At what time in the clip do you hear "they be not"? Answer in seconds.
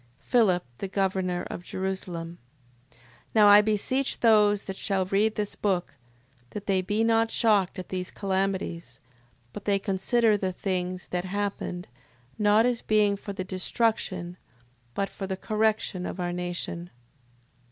6.65-7.29